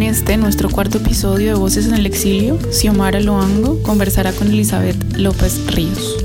[0.00, 4.96] En este, nuestro cuarto episodio de Voces en el Exilio, Xiomara Loango conversará con Elizabeth
[5.18, 6.19] López Ríos.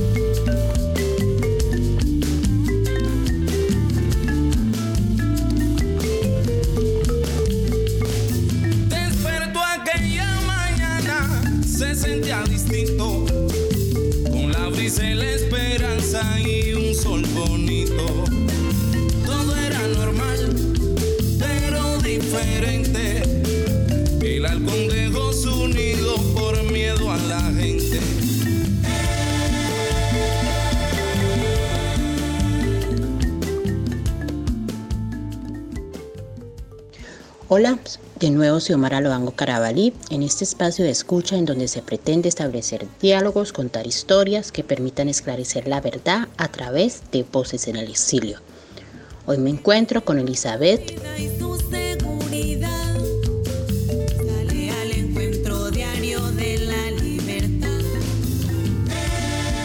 [37.48, 37.80] Hola,
[38.20, 42.88] de nuevo Xiomara Loango Carabalí, en este espacio de escucha en donde se pretende establecer
[43.02, 48.40] diálogos, contar historias que permitan esclarecer la verdad a través de voces en el exilio.
[49.26, 51.00] Hoy me encuentro con Elizabeth.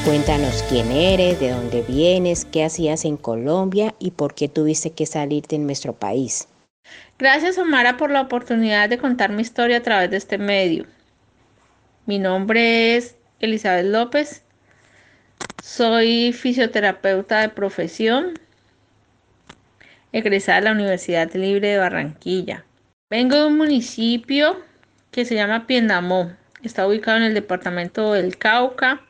[0.05, 5.05] Cuéntanos quién eres, de dónde vienes, qué hacías en Colombia y por qué tuviste que
[5.05, 6.49] salir de nuestro país.
[7.19, 10.87] Gracias, Omara, por la oportunidad de contar mi historia a través de este medio.
[12.07, 14.43] Mi nombre es Elizabeth López.
[15.63, 18.39] Soy fisioterapeuta de profesión,
[20.13, 22.65] egresada de la Universidad Libre de Barranquilla.
[23.11, 24.57] Vengo de un municipio
[25.11, 26.33] que se llama Piendamó.
[26.63, 29.03] Está ubicado en el departamento del Cauca.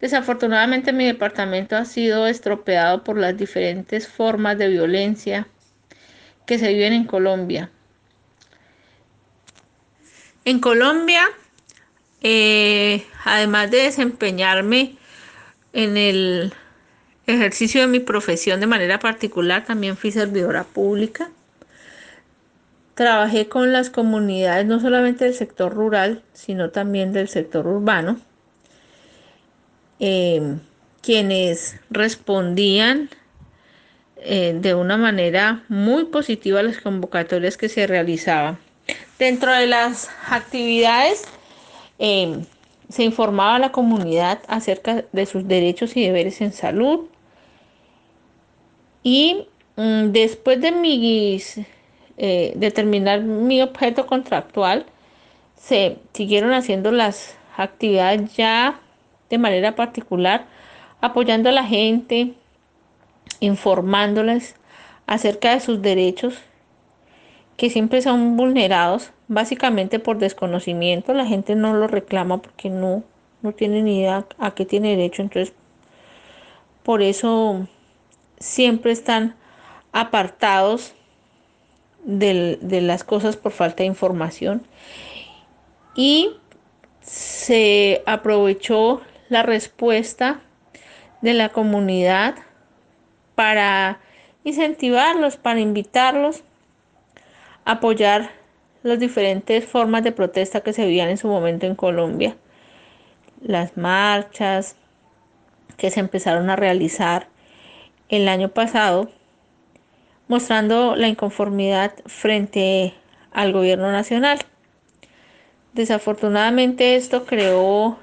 [0.00, 5.46] Desafortunadamente mi departamento ha sido estropeado por las diferentes formas de violencia
[6.46, 7.70] que se viven en Colombia.
[10.46, 11.24] En Colombia,
[12.22, 14.96] eh, además de desempeñarme
[15.74, 16.54] en el
[17.26, 21.30] ejercicio de mi profesión de manera particular, también fui servidora pública.
[22.94, 28.18] Trabajé con las comunidades no solamente del sector rural, sino también del sector urbano,
[30.00, 30.56] eh,
[31.02, 33.10] quienes respondían
[34.16, 38.58] eh, de una manera muy positiva las convocatorias que se realizaban.
[39.18, 41.24] Dentro de las actividades
[41.98, 42.44] em,
[42.88, 47.06] se informaba a la comunidad acerca de sus derechos y deberes en salud.
[49.02, 49.46] Y
[49.76, 51.58] mm, después de, mis,
[52.18, 54.86] eh, de terminar mi objeto contractual,
[55.56, 58.80] se siguieron haciendo las actividades ya
[59.30, 60.46] de manera particular,
[61.00, 62.34] apoyando a la gente,
[63.40, 64.56] informándoles
[65.06, 66.34] acerca de sus derechos
[67.56, 71.12] que siempre son vulnerados básicamente por desconocimiento.
[71.14, 73.04] La gente no lo reclama porque no,
[73.42, 75.22] no tiene ni idea a qué tiene derecho.
[75.22, 75.54] Entonces,
[76.82, 77.66] por eso
[78.38, 79.36] siempre están
[79.92, 80.94] apartados
[82.04, 84.66] de, de las cosas por falta de información.
[85.94, 86.30] Y
[87.02, 90.40] se aprovechó la respuesta
[91.22, 92.34] de la comunidad
[93.34, 94.00] para
[94.44, 96.42] incentivarlos, para invitarlos
[97.64, 98.30] a apoyar
[98.82, 102.36] las diferentes formas de protesta que se vivían en su momento en Colombia.
[103.40, 104.76] Las marchas
[105.76, 107.28] que se empezaron a realizar
[108.08, 109.10] el año pasado,
[110.26, 112.94] mostrando la inconformidad frente
[113.32, 114.40] al gobierno nacional.
[115.72, 117.98] Desafortunadamente esto creó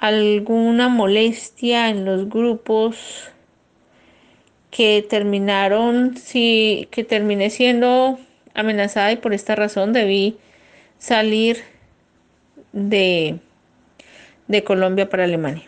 [0.00, 3.30] alguna molestia en los grupos
[4.70, 8.18] que terminaron, sí, que terminé siendo
[8.54, 10.38] amenazada y por esta razón debí
[10.98, 11.62] salir
[12.72, 13.38] de,
[14.48, 15.64] de Colombia para Alemania.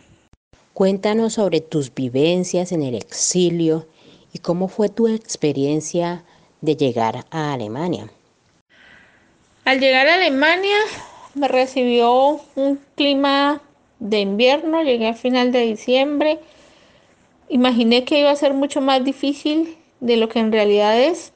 [0.72, 3.86] Cuéntanos sobre tus vivencias en el exilio
[4.32, 6.24] y cómo fue tu experiencia
[6.62, 8.10] de llegar a Alemania.
[9.66, 10.78] Al llegar a Alemania
[11.34, 13.60] me recibió un clima
[14.02, 16.40] de invierno, llegué a final de diciembre
[17.52, 21.34] Imaginé que iba a ser mucho más difícil de lo que en realidad es.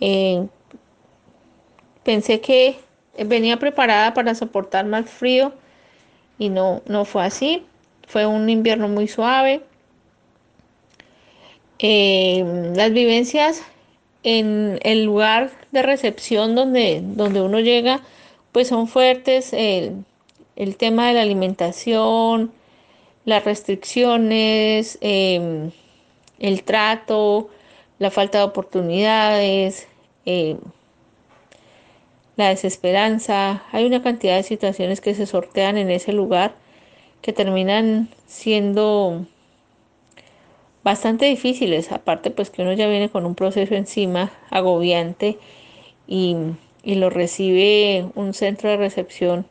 [0.00, 0.46] Eh,
[2.02, 2.76] pensé que
[3.26, 5.52] venía preparada para soportar más frío
[6.38, 7.66] y no, no fue así.
[8.06, 9.60] Fue un invierno muy suave.
[11.78, 13.62] Eh, las vivencias
[14.22, 18.00] en el lugar de recepción donde, donde uno llega,
[18.52, 19.52] pues son fuertes.
[20.58, 22.52] El tema de la alimentación,
[23.24, 25.70] las restricciones, em,
[26.40, 27.48] el trato,
[28.00, 29.86] la falta de oportunidades,
[30.24, 30.58] em,
[32.36, 33.62] la desesperanza.
[33.70, 36.56] Hay una cantidad de situaciones que se sortean en ese lugar
[37.22, 39.26] que terminan siendo
[40.82, 45.38] bastante difíciles, aparte pues que uno ya viene con un proceso encima agobiante
[46.08, 46.36] y,
[46.82, 49.46] y lo recibe un centro de recepción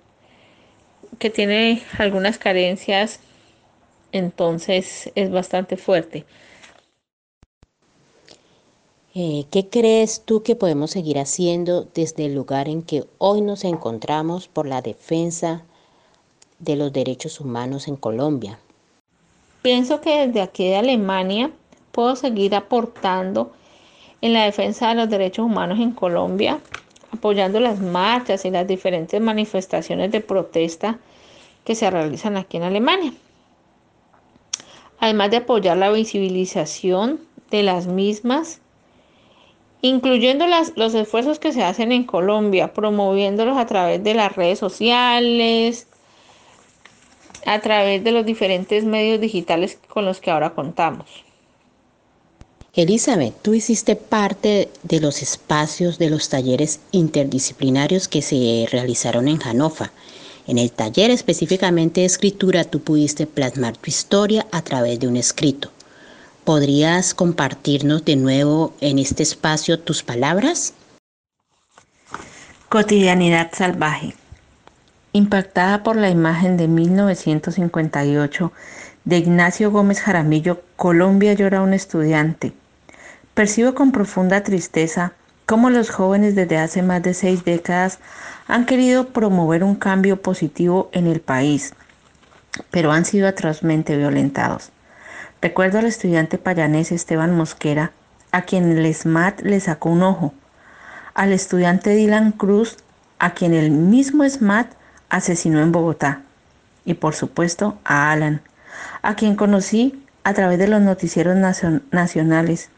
[1.19, 3.19] que tiene algunas carencias,
[4.11, 6.25] entonces es bastante fuerte.
[9.19, 13.63] Eh, ¿Qué crees tú que podemos seguir haciendo desde el lugar en que hoy nos
[13.63, 15.63] encontramos por la defensa
[16.59, 18.59] de los derechos humanos en Colombia?
[19.63, 21.51] Pienso que desde aquí de Alemania
[21.91, 23.51] puedo seguir aportando
[24.21, 26.59] en la defensa de los derechos humanos en Colombia,
[27.11, 30.99] apoyando las marchas y las diferentes manifestaciones de protesta
[31.63, 33.13] que se realizan aquí en Alemania.
[34.99, 37.19] Además de apoyar la visibilización
[37.51, 38.61] de las mismas,
[39.81, 40.45] incluyendo
[40.75, 45.87] los esfuerzos que se hacen en Colombia, promoviéndolos a través de las redes sociales,
[47.45, 51.26] a través de los diferentes medios digitales con los que ahora contamos.
[52.73, 59.39] Elizabeth, tú hiciste parte de los espacios de los talleres interdisciplinarios que se realizaron en
[59.39, 59.89] Hannover.
[60.45, 65.17] En el taller específicamente de escritura tú pudiste plasmar tu historia a través de un
[65.17, 65.71] escrito.
[66.43, 70.73] ¿Podrías compartirnos de nuevo en este espacio tus palabras?
[72.69, 74.13] Cotidianidad salvaje.
[75.11, 78.51] Impactada por la imagen de 1958
[79.07, 82.51] de Ignacio Gómez Jaramillo, Colombia llora un estudiante.
[83.33, 85.13] Percibo con profunda tristeza
[85.45, 87.99] cómo los jóvenes desde hace más de seis décadas
[88.49, 91.73] han querido promover un cambio positivo en el país,
[92.69, 94.71] pero han sido atrozmente violentados.
[95.41, 97.93] Recuerdo al estudiante payanés Esteban Mosquera,
[98.33, 100.33] a quien el SMAT le sacó un ojo,
[101.13, 102.75] al estudiante Dylan Cruz,
[103.19, 104.67] a quien el mismo SMAT
[105.07, 106.23] asesinó en Bogotá,
[106.83, 108.41] y por supuesto a Alan,
[109.01, 111.37] a quien conocí a través de los noticieros
[111.91, 112.69] nacionales,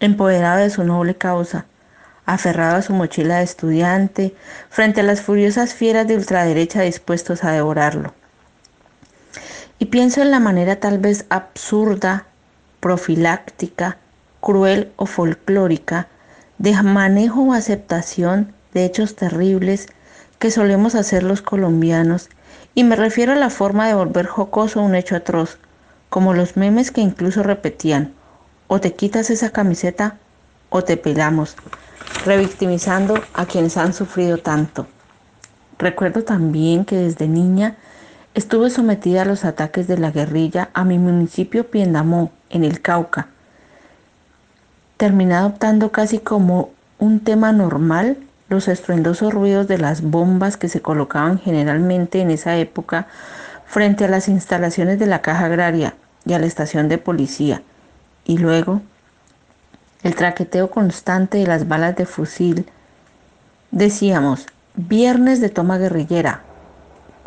[0.00, 1.66] empoderado de su noble causa,
[2.26, 4.34] aferrado a su mochila de estudiante,
[4.70, 8.14] frente a las furiosas fieras de ultraderecha dispuestos a devorarlo.
[9.78, 12.26] Y pienso en la manera tal vez absurda,
[12.78, 13.98] profiláctica,
[14.40, 16.08] cruel o folclórica
[16.58, 19.88] de manejo o aceptación de hechos terribles
[20.38, 22.28] que solemos hacer los colombianos,
[22.74, 25.58] y me refiero a la forma de volver jocoso un hecho atroz,
[26.08, 28.12] como los memes que incluso repetían,
[28.66, 30.16] o te quitas esa camiseta
[30.70, 31.56] o te pelamos,
[32.24, 34.86] revictimizando a quienes han sufrido tanto.
[35.78, 37.76] Recuerdo también que desde niña
[38.34, 43.28] estuve sometida a los ataques de la guerrilla a mi municipio Piendamó, en el Cauca.
[44.96, 48.16] Terminé adoptando casi como un tema normal
[48.52, 53.06] los estruendosos ruidos de las bombas que se colocaban generalmente en esa época
[53.66, 55.94] frente a las instalaciones de la caja agraria
[56.24, 57.62] y a la estación de policía,
[58.24, 58.82] y luego
[60.02, 62.66] el traqueteo constante de las balas de fusil.
[63.70, 66.42] Decíamos, viernes de toma guerrillera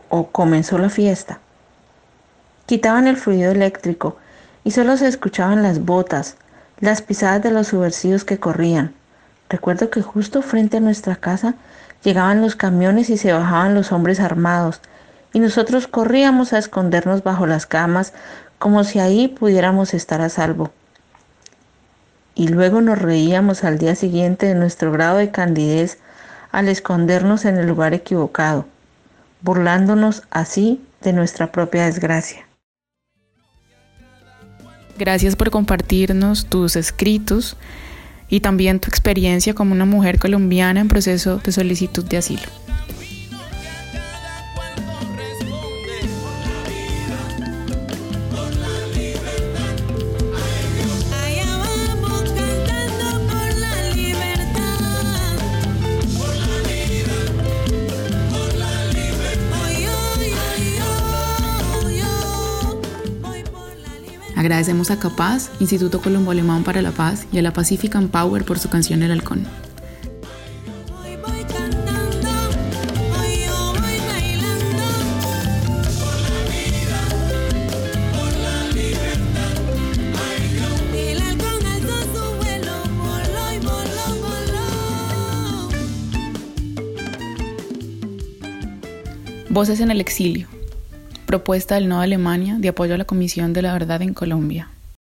[0.10, 1.40] o comenzó la fiesta.
[2.66, 4.18] Quitaban el fluido eléctrico
[4.64, 6.36] y solo se escuchaban las botas,
[6.80, 8.94] las pisadas de los subversivos que corrían.
[9.50, 11.56] Recuerdo que justo frente a nuestra casa
[12.04, 14.82] llegaban los camiones y se bajaban los hombres armados,
[15.34, 18.14] y nosotros corríamos a escondernos bajo las camas
[18.58, 20.72] como si ahí pudiéramos estar a salvo
[22.36, 25.98] y luego nos reíamos al día siguiente de nuestro grado de candidez
[26.52, 28.66] al escondernos en el lugar equivocado,
[29.42, 32.46] burlándonos así de nuestra propia desgracia.
[34.98, 37.58] Gracias por compartirnos tus escritos
[38.30, 42.65] y también tu experiencia como una mujer colombiana en proceso de solicitud de asilo.
[64.36, 68.60] Agradecemos a Capaz, Instituto Colombo Alemán para la Paz y a la Pacific Power por
[68.60, 69.48] su canción El Halcón.
[89.50, 90.50] Voces en el exilio
[91.36, 94.70] propuesta del No Alemania de apoyo a la Comisión de la Verdad en Colombia.